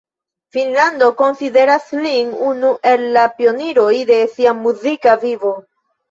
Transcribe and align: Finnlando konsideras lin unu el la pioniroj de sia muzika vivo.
Finnlando 0.55 1.07
konsideras 1.17 1.83
lin 2.05 2.31
unu 2.51 2.71
el 2.91 3.03
la 3.17 3.25
pioniroj 3.41 3.91
de 4.13 4.17
sia 4.31 4.55
muzika 4.63 5.15
vivo. 5.25 5.53